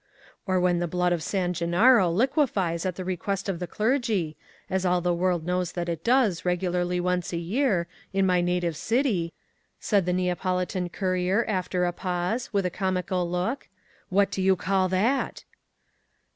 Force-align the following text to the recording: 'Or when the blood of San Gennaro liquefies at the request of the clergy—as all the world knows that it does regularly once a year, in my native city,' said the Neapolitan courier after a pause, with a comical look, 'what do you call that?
'Or 0.47 0.59
when 0.59 0.79
the 0.79 0.87
blood 0.87 1.13
of 1.13 1.21
San 1.21 1.53
Gennaro 1.53 2.09
liquefies 2.09 2.87
at 2.87 2.95
the 2.95 3.05
request 3.05 3.47
of 3.47 3.59
the 3.59 3.67
clergy—as 3.67 4.83
all 4.83 4.99
the 4.99 5.13
world 5.13 5.45
knows 5.45 5.73
that 5.73 5.87
it 5.87 6.03
does 6.03 6.43
regularly 6.43 6.99
once 6.99 7.31
a 7.31 7.37
year, 7.37 7.85
in 8.11 8.25
my 8.25 8.41
native 8.41 8.75
city,' 8.75 9.31
said 9.79 10.07
the 10.07 10.13
Neapolitan 10.13 10.89
courier 10.89 11.45
after 11.45 11.85
a 11.85 11.93
pause, 11.93 12.51
with 12.51 12.65
a 12.65 12.71
comical 12.71 13.29
look, 13.29 13.67
'what 14.09 14.31
do 14.31 14.41
you 14.41 14.55
call 14.55 14.89
that? 14.89 15.43